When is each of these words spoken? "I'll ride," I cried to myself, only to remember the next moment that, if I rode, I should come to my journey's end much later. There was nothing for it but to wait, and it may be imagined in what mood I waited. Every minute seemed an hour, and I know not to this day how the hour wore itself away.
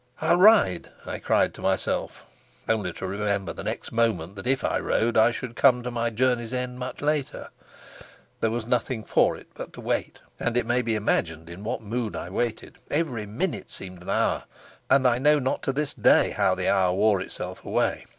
"I'll 0.19 0.37
ride," 0.37 0.89
I 1.05 1.19
cried 1.19 1.53
to 1.53 1.61
myself, 1.61 2.23
only 2.67 2.91
to 2.93 3.05
remember 3.05 3.53
the 3.53 3.63
next 3.63 3.91
moment 3.91 4.33
that, 4.35 4.47
if 4.47 4.63
I 4.63 4.79
rode, 4.79 5.15
I 5.15 5.29
should 5.31 5.55
come 5.55 5.83
to 5.83 5.91
my 5.91 6.09
journey's 6.09 6.53
end 6.53 6.79
much 6.79 7.01
later. 7.01 7.49
There 8.39 8.49
was 8.49 8.65
nothing 8.65 9.03
for 9.03 9.37
it 9.37 9.49
but 9.53 9.73
to 9.73 9.81
wait, 9.81 10.17
and 10.39 10.57
it 10.57 10.65
may 10.65 10.81
be 10.81 10.95
imagined 10.95 11.51
in 11.51 11.63
what 11.63 11.83
mood 11.83 12.15
I 12.15 12.31
waited. 12.31 12.79
Every 12.89 13.27
minute 13.27 13.69
seemed 13.69 14.01
an 14.01 14.09
hour, 14.09 14.45
and 14.89 15.07
I 15.07 15.19
know 15.19 15.37
not 15.37 15.61
to 15.61 15.71
this 15.71 15.93
day 15.93 16.31
how 16.31 16.55
the 16.55 16.67
hour 16.67 16.91
wore 16.93 17.21
itself 17.21 17.63
away. 17.63 18.05